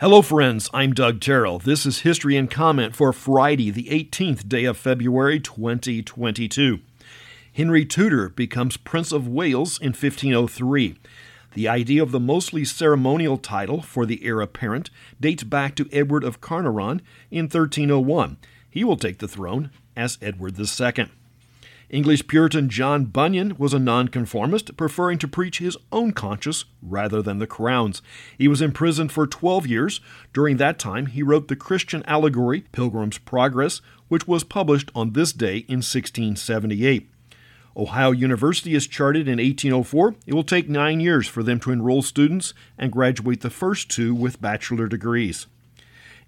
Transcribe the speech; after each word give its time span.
Hello, 0.00 0.22
friends. 0.22 0.70
I'm 0.72 0.92
Doug 0.92 1.20
Terrell. 1.20 1.58
This 1.58 1.84
is 1.84 2.02
History 2.02 2.36
and 2.36 2.48
Comment 2.48 2.94
for 2.94 3.12
Friday, 3.12 3.72
the 3.72 3.88
18th 3.90 4.48
day 4.48 4.64
of 4.64 4.76
February, 4.76 5.40
2022. 5.40 6.78
Henry 7.52 7.84
Tudor 7.84 8.28
becomes 8.28 8.76
Prince 8.76 9.10
of 9.10 9.26
Wales 9.26 9.76
in 9.76 9.88
1503. 9.88 11.00
The 11.54 11.66
idea 11.66 12.00
of 12.00 12.12
the 12.12 12.20
mostly 12.20 12.64
ceremonial 12.64 13.38
title 13.38 13.82
for 13.82 14.06
the 14.06 14.24
heir 14.24 14.40
apparent 14.40 14.90
dates 15.20 15.42
back 15.42 15.74
to 15.74 15.88
Edward 15.90 16.22
of 16.22 16.40
Carnarvon 16.40 17.02
in 17.32 17.46
1301. 17.46 18.36
He 18.70 18.84
will 18.84 18.96
take 18.96 19.18
the 19.18 19.26
throne 19.26 19.72
as 19.96 20.16
Edward 20.22 20.56
II. 20.56 21.06
English 21.90 22.26
Puritan 22.26 22.68
John 22.68 23.06
Bunyan 23.06 23.54
was 23.56 23.72
a 23.72 23.78
nonconformist, 23.78 24.76
preferring 24.76 25.16
to 25.18 25.28
preach 25.28 25.58
his 25.58 25.76
own 25.90 26.12
conscience 26.12 26.66
rather 26.82 27.22
than 27.22 27.38
the 27.38 27.46
crown's. 27.46 28.02
He 28.36 28.46
was 28.46 28.60
imprisoned 28.60 29.10
for 29.10 29.26
12 29.26 29.66
years. 29.66 30.00
During 30.34 30.58
that 30.58 30.78
time, 30.78 31.06
he 31.06 31.22
wrote 31.22 31.48
the 31.48 31.56
Christian 31.56 32.02
allegory, 32.06 32.66
Pilgrim's 32.72 33.16
Progress, 33.16 33.80
which 34.08 34.28
was 34.28 34.44
published 34.44 34.90
on 34.94 35.14
this 35.14 35.32
day 35.32 35.58
in 35.68 35.78
1678. 35.78 37.10
Ohio 37.74 38.10
University 38.10 38.74
is 38.74 38.86
charted 38.86 39.26
in 39.26 39.38
1804. 39.38 40.16
It 40.26 40.34
will 40.34 40.42
take 40.42 40.68
nine 40.68 41.00
years 41.00 41.26
for 41.26 41.42
them 41.42 41.58
to 41.60 41.70
enroll 41.70 42.02
students 42.02 42.52
and 42.76 42.92
graduate 42.92 43.40
the 43.40 43.50
first 43.50 43.88
two 43.88 44.14
with 44.14 44.42
bachelor 44.42 44.88
degrees. 44.88 45.46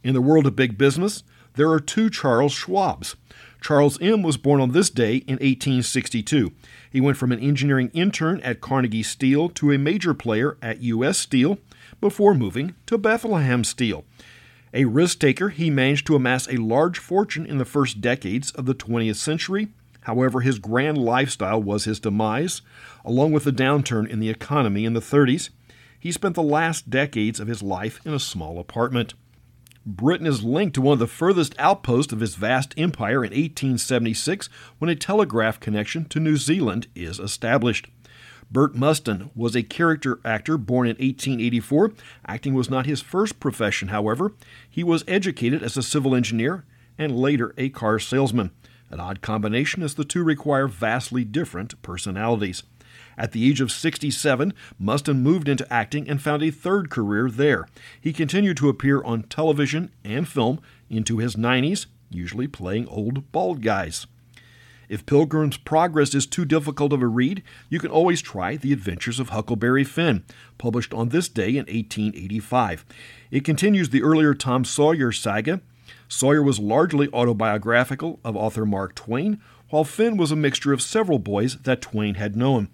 In 0.02 0.14
the 0.14 0.22
world 0.22 0.46
of 0.46 0.56
big 0.56 0.78
business, 0.78 1.22
there 1.54 1.70
are 1.70 1.80
two 1.80 2.08
Charles 2.08 2.54
Schwabs. 2.54 3.16
Charles 3.60 4.00
M. 4.00 4.22
was 4.22 4.36
born 4.36 4.60
on 4.60 4.72
this 4.72 4.90
day 4.90 5.16
in 5.16 5.34
1862. 5.34 6.52
He 6.90 7.00
went 7.00 7.16
from 7.16 7.30
an 7.30 7.40
engineering 7.40 7.90
intern 7.92 8.40
at 8.40 8.60
Carnegie 8.60 9.02
Steel 9.02 9.48
to 9.50 9.72
a 9.72 9.78
major 9.78 10.14
player 10.14 10.56
at 10.62 10.82
U.S. 10.82 11.18
Steel 11.18 11.58
before 12.00 12.34
moving 12.34 12.74
to 12.86 12.96
Bethlehem 12.96 13.62
Steel. 13.64 14.04
A 14.72 14.84
risk 14.84 15.18
taker, 15.18 15.50
he 15.50 15.68
managed 15.68 16.06
to 16.06 16.16
amass 16.16 16.48
a 16.48 16.56
large 16.56 16.98
fortune 16.98 17.44
in 17.44 17.58
the 17.58 17.64
first 17.64 18.00
decades 18.00 18.50
of 18.52 18.66
the 18.66 18.74
20th 18.74 19.16
century. 19.16 19.68
However, 20.02 20.40
his 20.40 20.58
grand 20.58 20.96
lifestyle 20.96 21.62
was 21.62 21.84
his 21.84 22.00
demise, 22.00 22.62
along 23.04 23.32
with 23.32 23.44
the 23.44 23.52
downturn 23.52 24.08
in 24.08 24.20
the 24.20 24.30
economy 24.30 24.84
in 24.84 24.94
the 24.94 25.00
30s. 25.00 25.50
He 25.98 26.12
spent 26.12 26.34
the 26.34 26.42
last 26.42 26.88
decades 26.88 27.40
of 27.40 27.48
his 27.48 27.62
life 27.62 28.00
in 28.06 28.14
a 28.14 28.18
small 28.18 28.58
apartment. 28.58 29.12
Britain 29.96 30.26
is 30.26 30.44
linked 30.44 30.74
to 30.74 30.80
one 30.80 30.92
of 30.92 30.98
the 31.00 31.06
furthest 31.08 31.54
outposts 31.58 32.12
of 32.12 32.20
his 32.20 32.36
vast 32.36 32.74
empire 32.76 33.24
in 33.24 33.30
1876 33.30 34.48
when 34.78 34.88
a 34.88 34.94
telegraph 34.94 35.58
connection 35.58 36.04
to 36.04 36.20
New 36.20 36.36
Zealand 36.36 36.86
is 36.94 37.18
established. 37.18 37.88
Bert 38.52 38.74
Mustin 38.74 39.30
was 39.34 39.56
a 39.56 39.64
character 39.64 40.20
actor 40.24 40.56
born 40.56 40.86
in 40.86 40.96
1884. 40.96 41.92
Acting 42.26 42.54
was 42.54 42.70
not 42.70 42.86
his 42.86 43.00
first 43.00 43.40
profession, 43.40 43.88
however. 43.88 44.32
He 44.68 44.84
was 44.84 45.04
educated 45.08 45.62
as 45.62 45.76
a 45.76 45.82
civil 45.82 46.14
engineer 46.14 46.64
and 46.96 47.18
later 47.18 47.52
a 47.58 47.68
car 47.68 47.98
salesman. 47.98 48.52
An 48.90 49.00
odd 49.00 49.20
combination 49.20 49.82
as 49.82 49.94
the 49.94 50.04
two 50.04 50.22
require 50.22 50.68
vastly 50.68 51.24
different 51.24 51.80
personalities. 51.82 52.62
At 53.20 53.32
the 53.32 53.46
age 53.46 53.60
of 53.60 53.70
67, 53.70 54.54
Mustin 54.78 55.22
moved 55.22 55.46
into 55.46 55.70
acting 55.70 56.08
and 56.08 56.22
found 56.22 56.42
a 56.42 56.50
third 56.50 56.88
career 56.88 57.30
there. 57.30 57.68
He 58.00 58.14
continued 58.14 58.56
to 58.56 58.70
appear 58.70 59.02
on 59.02 59.24
television 59.24 59.90
and 60.02 60.26
film 60.26 60.58
into 60.88 61.18
his 61.18 61.36
90s, 61.36 61.84
usually 62.08 62.48
playing 62.48 62.88
old 62.88 63.30
bald 63.30 63.60
guys. 63.60 64.06
If 64.88 65.04
Pilgrim's 65.04 65.58
Progress 65.58 66.14
is 66.14 66.26
too 66.26 66.46
difficult 66.46 66.94
of 66.94 67.02
a 67.02 67.06
read, 67.06 67.42
you 67.68 67.78
can 67.78 67.90
always 67.90 68.22
try 68.22 68.56
The 68.56 68.72
Adventures 68.72 69.20
of 69.20 69.28
Huckleberry 69.28 69.84
Finn, 69.84 70.24
published 70.56 70.94
on 70.94 71.10
this 71.10 71.28
day 71.28 71.50
in 71.50 71.66
1885. 71.66 72.86
It 73.30 73.44
continues 73.44 73.90
the 73.90 74.02
earlier 74.02 74.32
Tom 74.32 74.64
Sawyer 74.64 75.12
saga. 75.12 75.60
Sawyer 76.08 76.42
was 76.42 76.58
largely 76.58 77.10
autobiographical 77.12 78.18
of 78.24 78.34
author 78.34 78.64
Mark 78.64 78.94
Twain, 78.94 79.42
while 79.68 79.84
Finn 79.84 80.16
was 80.16 80.32
a 80.32 80.36
mixture 80.36 80.72
of 80.72 80.80
several 80.80 81.18
boys 81.18 81.58
that 81.64 81.82
Twain 81.82 82.14
had 82.14 82.34
known. 82.34 82.70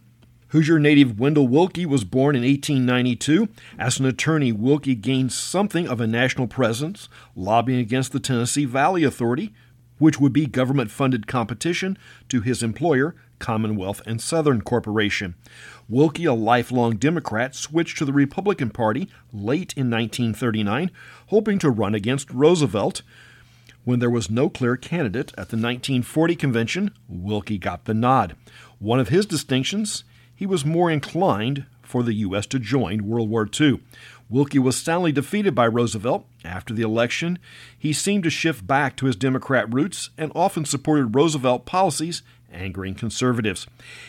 Hoosier 0.51 0.79
native 0.79 1.19
Wendell 1.19 1.49
Willkie 1.49 1.87
was 1.87 2.05
born 2.05 2.37
in 2.37 2.43
1892. 2.43 3.49
As 3.79 3.99
an 3.99 4.07
attorney, 4.07 4.53
Willkie 4.53 4.95
gained 4.95 5.33
something 5.33 5.89
of 5.89 6.01
a 6.01 6.07
national 6.07 6.47
presence, 6.47 7.09
lobbying 7.35 7.81
against 7.81 8.13
the 8.13 8.21
Tennessee 8.21 8.65
Valley 8.65 9.03
Authority, 9.03 9.53
which 9.99 10.21
would 10.21 10.33
be 10.33 10.47
government 10.47 10.93
funded 10.93 11.27
competition 11.27 11.99
to 12.29 12.43
his 12.43 12.63
employer, 12.63 13.17
Commonwealth 13.41 14.01
and 14.07 14.21
Southern 14.21 14.63
Corporation. 14.63 15.35
Willkie, 15.89 16.27
a 16.27 16.33
lifelong 16.33 16.97
Democrat, 16.97 17.57
switched 17.57 17.99
to 17.99 18.05
the 18.05 18.13
Republican 18.13 18.71
Party 18.71 19.09
late 19.33 19.75
in 19.77 19.91
1939, 19.91 20.93
hoping 21.27 21.59
to 21.59 21.71
run 21.71 21.95
against 21.95 22.31
Roosevelt. 22.31 23.03
When 23.85 23.99
there 23.99 24.11
was 24.11 24.31
no 24.31 24.49
clear 24.49 24.77
candidate 24.77 25.31
at 25.33 25.49
the 25.49 25.57
1940 25.57 26.37
convention, 26.37 26.91
Willkie 27.09 27.59
got 27.59 27.85
the 27.85 27.95
nod. 27.95 28.37
One 28.79 29.01
of 29.01 29.09
his 29.09 29.27
distinctions, 29.27 30.05
he 30.37 30.47
was 30.47 30.65
more 30.65 30.91
inclined 30.91 31.65
for 31.83 32.03
the 32.03 32.15
U.S. 32.15 32.47
to 32.47 32.59
join 32.59 33.07
World 33.07 33.31
War 33.31 33.49
II. 33.59 33.81
Willkie 34.29 34.59
was 34.59 34.77
soundly 34.77 35.13
defeated 35.13 35.55
by 35.55 35.67
Roosevelt. 35.67 36.27
After 36.45 36.75
the 36.75 36.83
election, 36.83 37.39
he 37.79 37.93
seemed 37.93 38.25
to 38.25 38.31
shift 38.31 38.67
back 38.67 38.97
to 38.97 39.07
his 39.07 39.17
Democrat 39.17 39.73
roots 39.73 40.11
and 40.19 40.33
often 40.35 40.65
supported 40.65 41.15
Roosevelt 41.15 41.65
policies, 41.65 42.23
angering 42.53 42.95
conservatives. 42.95 43.67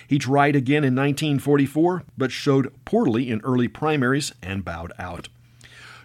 He 0.07 0.19
tried 0.19 0.55
again 0.55 0.83
in 0.83 0.95
1944, 0.95 2.03
but 2.17 2.31
showed 2.31 2.73
poorly 2.83 3.29
in 3.29 3.41
early 3.41 3.67
primaries 3.67 4.33
and 4.41 4.65
bowed 4.65 4.91
out. 4.99 5.29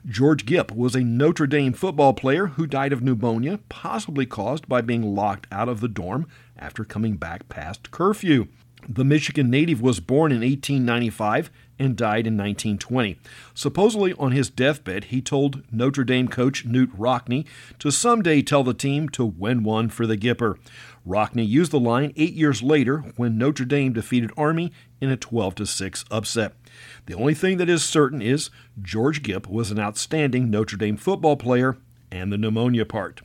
George 0.04 0.44
Gipp 0.46 0.72
was 0.72 0.96
a 0.96 1.04
Notre 1.04 1.46
Dame 1.46 1.72
football 1.72 2.12
player 2.12 2.48
who 2.48 2.66
died 2.66 2.92
of 2.92 3.02
pneumonia, 3.02 3.60
possibly 3.68 4.26
caused 4.26 4.68
by 4.68 4.80
being 4.80 5.14
locked 5.14 5.46
out 5.52 5.68
of 5.68 5.80
the 5.80 5.88
dorm 5.88 6.26
after 6.58 6.84
coming 6.84 7.16
back 7.16 7.48
past 7.48 7.90
curfew. 7.92 8.48
The 8.88 9.04
Michigan 9.04 9.48
native 9.48 9.80
was 9.80 10.00
born 10.00 10.32
in 10.32 10.40
1895 10.40 11.50
and 11.78 11.96
died 11.96 12.26
in 12.26 12.36
1920. 12.36 13.18
Supposedly 13.54 14.12
on 14.14 14.32
his 14.32 14.50
deathbed, 14.50 15.04
he 15.04 15.20
told 15.20 15.62
Notre 15.72 16.04
Dame 16.04 16.28
coach 16.28 16.66
Knute 16.66 16.92
Rockne 16.96 17.44
to 17.78 17.90
someday 17.90 18.42
tell 18.42 18.64
the 18.64 18.74
team 18.74 19.08
to 19.10 19.24
win 19.24 19.62
one 19.62 19.88
for 19.88 20.06
the 20.06 20.16
Gipper. 20.16 20.58
Rockne 21.06 21.46
used 21.46 21.70
the 21.70 21.80
line 21.80 22.12
eight 22.16 22.34
years 22.34 22.62
later 22.62 22.98
when 23.16 23.38
Notre 23.38 23.64
Dame 23.64 23.92
defeated 23.92 24.32
Army 24.36 24.72
in 25.00 25.10
a 25.10 25.16
12 25.16 25.68
6 25.68 26.04
upset. 26.10 26.54
The 27.06 27.14
only 27.14 27.34
thing 27.34 27.58
that 27.58 27.68
is 27.68 27.84
certain 27.84 28.20
is 28.20 28.50
George 28.80 29.22
Gipp 29.22 29.48
was 29.48 29.70
an 29.70 29.78
outstanding 29.78 30.50
Notre 30.50 30.76
Dame 30.76 30.96
football 30.96 31.36
player 31.36 31.76
and 32.10 32.32
the 32.32 32.38
pneumonia 32.38 32.84
part. 32.84 33.22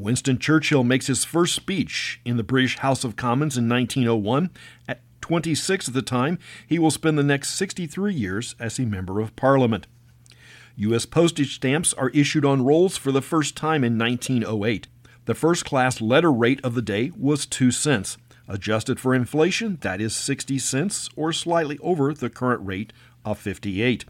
Winston 0.00 0.38
Churchill 0.38 0.82
makes 0.82 1.08
his 1.08 1.26
first 1.26 1.54
speech 1.54 2.22
in 2.24 2.38
the 2.38 2.42
British 2.42 2.78
House 2.78 3.04
of 3.04 3.16
Commons 3.16 3.58
in 3.58 3.68
1901. 3.68 4.48
At 4.88 5.02
26 5.20 5.88
at 5.88 5.94
the 5.94 6.00
time, 6.00 6.38
he 6.66 6.78
will 6.78 6.90
spend 6.90 7.18
the 7.18 7.22
next 7.22 7.50
63 7.50 8.14
years 8.14 8.54
as 8.58 8.78
a 8.78 8.86
Member 8.86 9.20
of 9.20 9.36
Parliament. 9.36 9.86
U.S. 10.76 11.04
postage 11.04 11.54
stamps 11.54 11.92
are 11.92 12.08
issued 12.10 12.46
on 12.46 12.64
rolls 12.64 12.96
for 12.96 13.12
the 13.12 13.20
first 13.20 13.56
time 13.56 13.84
in 13.84 13.98
1908. 13.98 14.88
The 15.26 15.34
first 15.34 15.66
class 15.66 16.00
letter 16.00 16.32
rate 16.32 16.60
of 16.64 16.74
the 16.74 16.80
day 16.80 17.12
was 17.14 17.44
2 17.44 17.70
cents. 17.70 18.16
Adjusted 18.48 18.98
for 18.98 19.14
inflation, 19.14 19.76
that 19.82 20.00
is 20.00 20.16
60 20.16 20.58
cents, 20.58 21.10
or 21.14 21.30
slightly 21.30 21.76
over 21.80 22.14
the 22.14 22.30
current 22.30 22.66
rate 22.66 22.94
of 23.22 23.38
58. 23.38 24.06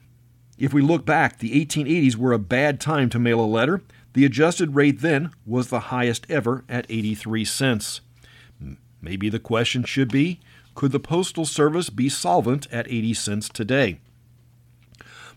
If 0.57 0.73
we 0.73 0.83
look 0.83 1.05
back, 1.05 1.39
the 1.39 1.67
1880s 1.67 2.15
were 2.15 2.33
a 2.33 2.39
bad 2.39 2.81
time 2.81 3.09
to 3.11 3.19
mail 3.19 3.41
a 3.41 3.47
letter. 3.47 3.83
The 4.13 4.25
adjusted 4.25 4.75
rate 4.75 5.01
then 5.01 5.31
was 5.47 5.69
the 5.69 5.81
highest 5.81 6.27
ever 6.29 6.65
at 6.69 6.87
83 6.89 7.45
cents. 7.45 8.01
Maybe 9.01 9.29
the 9.29 9.39
question 9.39 9.85
should 9.85 10.11
be 10.11 10.41
could 10.75 10.93
the 10.93 11.01
Postal 11.01 11.45
Service 11.45 11.91
be 11.91 12.09
solvent 12.09 12.67
at 12.73 12.89
80 12.89 13.15
cents 13.15 13.49
today? 13.49 13.99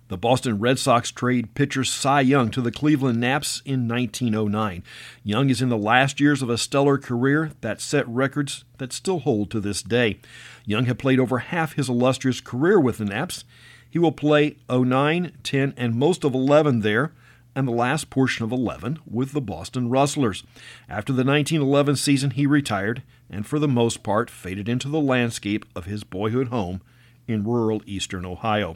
The 0.10 0.18
Boston 0.18 0.60
Red 0.60 0.80
Sox 0.80 1.12
trade 1.12 1.56
pitcher 1.56 1.84
Cy 1.84 2.22
Young 2.22 2.52
to 2.52 2.62
the 2.62 2.72
Cleveland 2.72 3.20
Naps 3.20 3.62
in 3.66 3.88
1909. 3.88 4.84
Young 5.24 5.50
is 5.50 5.62
in 5.62 5.70
the 5.70 5.78
last 5.78 6.20
years 6.20 6.42
of 6.42 6.50
a 6.50 6.58
stellar 6.58 6.98
career 6.98 7.52
that 7.62 7.82
set 7.82 8.08
records 8.08 8.64
that 8.78 8.94
still 8.94 9.20
hold 9.20 9.50
to 9.52 9.60
this 9.60 9.82
day. 9.82 10.20
Young 10.66 10.86
had 10.86 11.00
played 11.00 11.20
over 11.20 11.40
half 11.40 11.74
his 11.74 11.90
illustrious 11.90 12.42
career 12.42 12.80
with 12.80 12.98
the 12.98 13.06
Naps. 13.06 13.44
He 13.90 13.98
will 13.98 14.12
play 14.12 14.58
09, 14.70 15.38
10, 15.42 15.74
and 15.78 15.96
most 15.96 16.24
of 16.24 16.34
11 16.34 16.82
there 16.82 17.14
and 17.56 17.68
the 17.68 17.72
last 17.72 18.10
portion 18.10 18.44
of 18.44 18.52
11 18.52 19.00
with 19.10 19.32
the 19.32 19.42
Boston 19.42 19.90
Rustlers. 19.90 20.44
After 20.90 21.14
the 21.14 21.24
1911 21.24 21.96
season, 21.98 22.32
he 22.32 22.46
retired 22.46 23.04
and, 23.30 23.46
for 23.46 23.60
the 23.60 23.68
most 23.68 24.04
part, 24.04 24.30
faded 24.30 24.68
into 24.68 24.90
the 24.90 25.00
landscape 25.00 25.66
of 25.76 25.86
his 25.86 26.04
boyhood 26.04 26.48
home 26.48 26.82
in 27.28 27.44
rural 27.44 27.82
eastern 27.86 28.26
Ohio. 28.26 28.76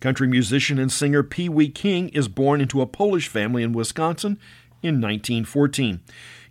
Country 0.00 0.28
musician 0.28 0.78
and 0.78 0.92
singer 0.92 1.22
Pee 1.22 1.48
Wee 1.48 1.68
King 1.68 2.10
is 2.10 2.28
born 2.28 2.60
into 2.60 2.82
a 2.82 2.86
Polish 2.86 3.28
family 3.28 3.62
in 3.62 3.72
Wisconsin 3.72 4.38
in 4.82 5.00
1914. 5.00 6.00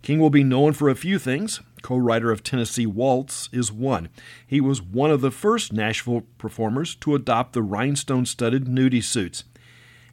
King 0.02 0.20
will 0.20 0.30
be 0.30 0.44
known 0.44 0.72
for 0.72 0.88
a 0.88 0.96
few 0.96 1.18
things. 1.18 1.60
Co 1.82 1.96
writer 1.96 2.32
of 2.32 2.42
Tennessee 2.42 2.86
Waltz 2.86 3.48
is 3.52 3.70
one. 3.70 4.08
He 4.46 4.60
was 4.60 4.82
one 4.82 5.10
of 5.10 5.20
the 5.20 5.30
first 5.30 5.72
Nashville 5.72 6.22
performers 6.38 6.96
to 6.96 7.14
adopt 7.14 7.52
the 7.52 7.62
rhinestone 7.62 8.26
studded 8.26 8.66
nudie 8.66 9.02
suits. 9.02 9.44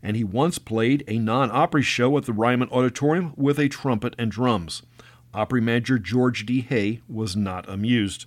And 0.03 0.17
he 0.17 0.23
once 0.23 0.59
played 0.59 1.03
a 1.07 1.17
non 1.17 1.49
Opry 1.49 1.81
show 1.81 2.15
at 2.17 2.25
the 2.25 2.33
Ryman 2.33 2.69
Auditorium 2.69 3.33
with 3.37 3.57
a 3.57 3.69
trumpet 3.69 4.13
and 4.19 4.29
drums. 4.29 4.83
Opry 5.33 5.61
manager 5.61 5.97
George 5.97 6.45
D. 6.45 6.61
Hay 6.61 7.01
was 7.07 7.35
not 7.35 7.67
amused. 7.67 8.25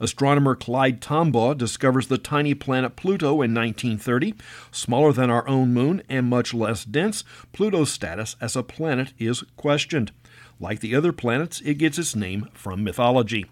Astronomer 0.00 0.54
Clyde 0.54 1.00
Tombaugh 1.00 1.56
discovers 1.56 2.08
the 2.08 2.18
tiny 2.18 2.54
planet 2.54 2.94
Pluto 2.94 3.28
in 3.42 3.54
1930. 3.54 4.34
Smaller 4.70 5.12
than 5.12 5.30
our 5.30 5.46
own 5.48 5.72
moon 5.72 6.02
and 6.08 6.28
much 6.28 6.52
less 6.52 6.84
dense, 6.84 7.24
Pluto's 7.52 7.90
status 7.90 8.36
as 8.40 8.54
a 8.54 8.62
planet 8.62 9.12
is 9.18 9.42
questioned. 9.56 10.12
Like 10.60 10.80
the 10.80 10.94
other 10.94 11.12
planets, 11.12 11.60
it 11.64 11.74
gets 11.74 11.98
its 11.98 12.14
name 12.14 12.48
from 12.54 12.84
mythology. 12.84 13.46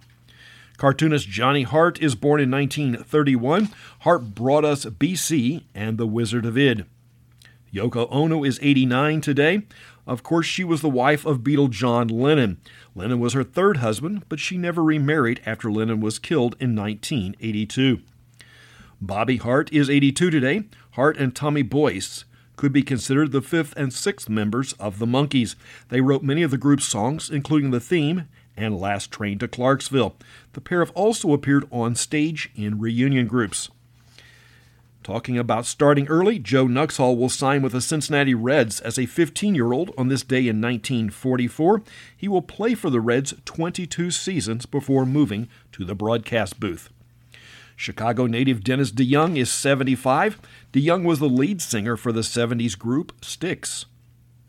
Cartoonist 0.82 1.29
Johnny 1.29 1.62
Hart 1.62 2.02
is 2.02 2.17
born 2.17 2.40
in 2.40 2.50
1931. 2.50 3.69
Hart 4.00 4.34
brought 4.34 4.64
us 4.64 4.84
BC 4.84 5.62
and 5.76 5.96
The 5.96 6.08
Wizard 6.08 6.44
of 6.44 6.58
Id. 6.58 6.87
Yoko 7.73 8.08
Ono 8.11 8.43
is 8.43 8.58
89 8.61 9.20
today. 9.20 9.62
Of 10.08 10.25
course, 10.25 10.46
she 10.46 10.64
was 10.64 10.81
the 10.81 10.88
wife 10.88 11.25
of 11.25 11.44
Beatle 11.44 11.70
John 11.70 12.08
Lennon. 12.08 12.61
Lennon 12.96 13.20
was 13.20 13.32
her 13.34 13.44
third 13.44 13.76
husband, 13.76 14.25
but 14.29 14.40
she 14.40 14.58
never 14.58 14.82
remarried 14.82 15.40
after 15.46 15.70
Lennon 15.70 16.00
was 16.00 16.19
killed 16.19 16.56
in 16.58 16.75
1982. 16.75 18.00
Bobby 19.00 19.37
Hart 19.37 19.73
is 19.73 19.88
82 19.88 20.31
today. 20.31 20.64
Hart 20.94 21.17
and 21.17 21.32
Tommy 21.32 21.62
Boyce 21.62 22.25
could 22.56 22.73
be 22.73 22.82
considered 22.82 23.31
the 23.31 23.40
fifth 23.40 23.73
and 23.76 23.93
sixth 23.93 24.29
members 24.29 24.73
of 24.81 24.99
the 24.99 25.06
Monkees. 25.06 25.55
They 25.90 26.00
wrote 26.00 26.25
many 26.25 26.43
of 26.43 26.50
the 26.50 26.58
group's 26.58 26.87
songs, 26.87 27.31
including 27.31 27.70
the 27.70 27.79
theme 27.79 28.26
and 28.57 28.79
Last 28.79 29.11
Train 29.11 29.39
to 29.39 29.49
Clarksville. 29.49 30.15
The 30.53 30.61
pair 30.61 30.81
have 30.81 30.93
also 30.93 31.33
appeared 31.33 31.67
on 31.71 31.95
stage 31.95 32.51
in 32.55 32.79
reunion 32.79 33.27
groups. 33.27 33.71
Talking 35.03 35.37
about 35.37 35.67
starting 35.67 36.07
early, 36.07 36.39
Joe 36.39 36.67
Nuxhall 36.67 37.17
will 37.17 37.29
sign 37.29 37.61
with 37.61 37.73
the 37.73 37.81
Cincinnati 37.81 38.35
Reds 38.35 38.81
as 38.81 38.99
a 38.99 39.07
15 39.07 39.55
year 39.55 39.73
old 39.73 39.93
on 39.99 40.09
this 40.09 40.23
day 40.23 40.47
in 40.47 40.61
1944. 40.61 41.83
He 42.17 42.29
will 42.29 42.43
play 42.43 42.75
for 42.75 42.89
the 42.89 43.01
Reds 43.01 43.35
22 43.45 44.13
seasons 44.13 44.65
before 44.65 45.05
moving 45.05 45.49
to 45.73 45.85
the 45.85 45.97
broadcast 45.97 46.61
booth. 46.61 46.89
Chicago 47.75 48.27
native 48.27 48.63
Dennis 48.63 48.93
DeYoung 48.93 49.37
is 49.37 49.51
75. 49.51 50.39
DeYoung 50.73 51.05
was 51.05 51.19
the 51.19 51.29
lead 51.29 51.61
singer 51.61 51.97
for 51.97 52.13
the 52.13 52.21
70s 52.21 52.79
group 52.79 53.13
Styx. 53.25 53.87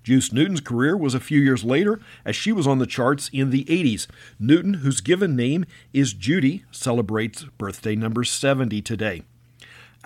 Juice 0.03 0.33
Newton's 0.33 0.61
career 0.61 0.97
was 0.97 1.15
a 1.15 1.19
few 1.19 1.39
years 1.39 1.63
later 1.63 1.99
as 2.25 2.35
she 2.35 2.51
was 2.51 2.67
on 2.67 2.79
the 2.79 2.85
charts 2.85 3.29
in 3.31 3.49
the 3.49 3.63
80s. 3.65 4.07
Newton, 4.39 4.75
whose 4.75 5.01
given 5.01 5.35
name 5.35 5.65
is 5.93 6.13
Judy, 6.13 6.65
celebrates 6.71 7.45
birthday 7.57 7.95
number 7.95 8.23
70 8.23 8.81
today. 8.81 9.23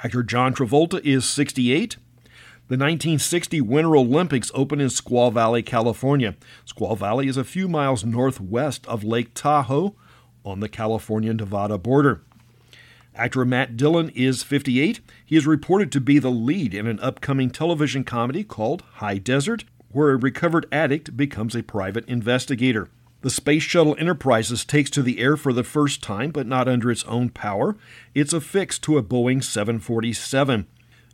Actor 0.04 0.24
John 0.24 0.54
Travolta 0.54 1.04
is 1.04 1.26
68. 1.26 1.98
The 2.68 2.74
1960 2.74 3.62
Winter 3.62 3.96
Olympics 3.96 4.52
open 4.54 4.80
in 4.80 4.90
Squaw 4.90 5.34
Valley, 5.34 5.64
California. 5.64 6.36
Squaw 6.68 6.98
Valley 6.98 7.28
is 7.28 7.38
a 7.38 7.44
few 7.44 7.68
miles 7.68 8.06
northwest 8.06 8.86
of 8.88 9.04
Lake 9.04 9.34
Tahoe 9.34 9.96
on 10.46 10.60
the 10.60 10.70
California 10.70 11.34
Nevada 11.34 11.78
border. 11.78 12.22
Actor 13.16 13.46
Matt 13.46 13.78
Dillon 13.78 14.10
is 14.10 14.44
58. 14.44 15.00
He 15.26 15.36
is 15.36 15.48
reported 15.48 15.92
to 15.94 16.02
be 16.02 16.20
the 16.20 16.30
lead 16.30 16.76
in 16.76 16.86
an 16.86 17.00
upcoming 17.00 17.50
television 17.50 18.04
comedy 18.04 18.44
called 18.44 18.84
High 18.96 19.18
Desert, 19.18 19.64
where 19.92 20.12
a 20.12 20.18
recovered 20.18 20.66
addict 20.72 21.16
becomes 21.16 21.56
a 21.56 21.64
private 21.64 22.08
investigator. 22.08 22.90
The 23.22 23.30
Space 23.30 23.64
Shuttle 23.64 23.96
Enterprises 23.98 24.64
takes 24.64 24.90
to 24.92 25.02
the 25.02 25.20
air 25.20 25.36
for 25.36 25.52
the 25.52 25.64
first 25.64 26.04
time, 26.04 26.32
but 26.32 26.46
not 26.46 26.68
under 26.68 26.92
its 26.92 27.04
own 27.06 27.30
power. 27.30 27.76
It's 28.14 28.34
affixed 28.34 28.84
to 28.84 28.98
a 28.98 29.04
Boeing 29.04 29.44
747. 29.44 30.68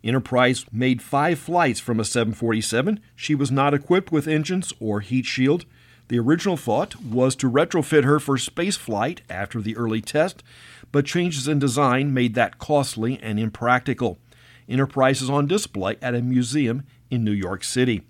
Enterprise 0.03 0.65
made 0.71 1.01
five 1.01 1.39
flights 1.39 1.79
from 1.79 1.99
a 1.99 2.05
747. 2.05 2.99
She 3.15 3.33
was 3.33 3.51
not 3.51 3.73
equipped 3.73 4.11
with 4.11 4.27
engines 4.27 4.73
or 4.81 4.99
heat 4.99 5.25
shield. 5.25 5.65
The 6.09 6.19
original 6.19 6.57
thought 6.57 7.01
was 7.01 7.35
to 7.37 7.49
retrofit 7.49 8.03
her 8.03 8.19
for 8.19 8.37
spaceflight 8.37 9.19
after 9.29 9.61
the 9.61 9.77
early 9.77 10.01
test, 10.01 10.43
but 10.91 11.05
changes 11.05 11.47
in 11.47 11.57
design 11.57 12.13
made 12.13 12.35
that 12.35 12.59
costly 12.59 13.17
and 13.23 13.39
impractical. 13.39 14.19
Enterprise 14.67 15.21
is 15.21 15.29
on 15.29 15.47
display 15.47 15.95
at 16.01 16.15
a 16.15 16.21
museum 16.21 16.83
in 17.09 17.23
New 17.23 17.31
York 17.31 17.63
City. 17.63 18.03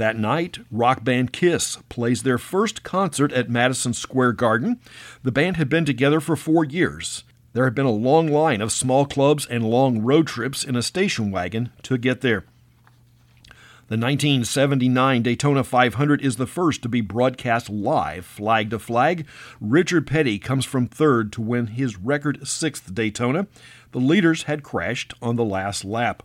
That 0.00 0.18
night, 0.18 0.60
rock 0.70 1.04
band 1.04 1.30
Kiss 1.30 1.76
plays 1.90 2.22
their 2.22 2.38
first 2.38 2.82
concert 2.82 3.34
at 3.34 3.50
Madison 3.50 3.92
Square 3.92 4.32
Garden. 4.32 4.80
The 5.22 5.30
band 5.30 5.58
had 5.58 5.68
been 5.68 5.84
together 5.84 6.20
for 6.20 6.36
four 6.36 6.64
years. 6.64 7.22
There 7.52 7.64
had 7.64 7.74
been 7.74 7.84
a 7.84 7.90
long 7.90 8.26
line 8.26 8.62
of 8.62 8.72
small 8.72 9.04
clubs 9.04 9.44
and 9.44 9.62
long 9.62 10.00
road 10.00 10.26
trips 10.26 10.64
in 10.64 10.74
a 10.74 10.80
station 10.80 11.30
wagon 11.30 11.68
to 11.82 11.98
get 11.98 12.22
there. 12.22 12.44
The 13.88 13.98
1979 13.98 15.22
Daytona 15.22 15.62
500 15.62 16.24
is 16.24 16.36
the 16.36 16.46
first 16.46 16.80
to 16.80 16.88
be 16.88 17.02
broadcast 17.02 17.68
live, 17.68 18.24
flag 18.24 18.70
to 18.70 18.78
flag. 18.78 19.26
Richard 19.60 20.06
Petty 20.06 20.38
comes 20.38 20.64
from 20.64 20.86
third 20.86 21.30
to 21.32 21.42
win 21.42 21.66
his 21.66 21.98
record 21.98 22.48
sixth 22.48 22.94
Daytona. 22.94 23.48
The 23.92 23.98
leaders 23.98 24.44
had 24.44 24.62
crashed 24.62 25.12
on 25.20 25.36
the 25.36 25.44
last 25.44 25.84
lap. 25.84 26.22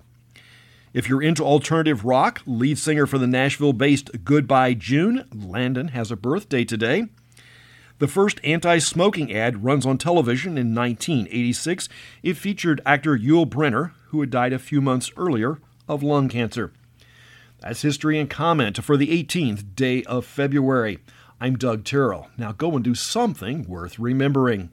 If 0.95 1.09
you're 1.09 1.21
into 1.21 1.43
alternative 1.43 2.05
rock, 2.05 2.41
lead 2.45 2.77
singer 2.77 3.05
for 3.05 3.17
the 3.17 3.27
Nashville 3.27 3.73
based 3.73 4.23
Goodbye 4.23 4.75
June, 4.75 5.27
Landon, 5.35 5.89
has 5.89 6.09
a 6.09 6.15
birthday 6.15 6.63
today. 6.63 7.07
The 7.99 8.07
first 8.07 8.39
anti 8.45 8.77
smoking 8.77 9.35
ad 9.35 9.65
runs 9.65 9.85
on 9.85 9.97
television 9.97 10.57
in 10.57 10.73
1986. 10.73 11.89
It 12.23 12.37
featured 12.37 12.79
actor 12.85 13.17
Yul 13.17 13.45
Brynner, 13.45 13.91
who 14.07 14.21
had 14.21 14.29
died 14.29 14.53
a 14.53 14.57
few 14.57 14.79
months 14.79 15.11
earlier 15.17 15.59
of 15.85 16.01
lung 16.01 16.29
cancer. 16.29 16.71
That's 17.59 17.81
history 17.81 18.17
and 18.17 18.29
comment 18.29 18.81
for 18.81 18.95
the 18.95 19.21
18th 19.21 19.75
day 19.75 20.01
of 20.03 20.25
February. 20.25 20.99
I'm 21.41 21.57
Doug 21.57 21.83
Terrell. 21.83 22.29
Now 22.37 22.53
go 22.53 22.73
and 22.73 22.85
do 22.85 22.95
something 22.95 23.67
worth 23.67 23.99
remembering. 23.99 24.71